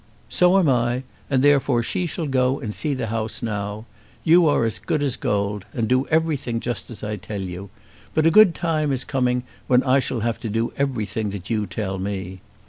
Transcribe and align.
"So 0.29 0.57
am 0.57 0.67
I, 0.67 1.03
and 1.29 1.43
therefore 1.43 1.83
she 1.83 2.07
shall 2.07 2.25
go 2.25 2.59
and 2.59 2.73
see 2.73 2.95
the 2.95 3.05
house 3.13 3.43
now. 3.43 3.85
You 4.23 4.47
are 4.47 4.63
as 4.65 4.79
good 4.79 5.03
as 5.03 5.15
gold, 5.15 5.65
and 5.75 5.87
do 5.87 6.07
everything 6.07 6.59
just 6.59 6.89
as 6.89 7.03
I 7.03 7.17
tell 7.17 7.43
you. 7.43 7.69
But 8.15 8.25
a 8.25 8.31
good 8.31 8.55
time 8.55 8.91
is 8.91 9.03
coming, 9.03 9.43
when 9.67 9.83
I 9.83 9.99
shall 9.99 10.21
have 10.21 10.39
to 10.39 10.49
do 10.49 10.73
everything 10.75 11.29
that 11.29 11.51
you 11.51 11.67
tell 11.67 11.99
me." 11.99 12.41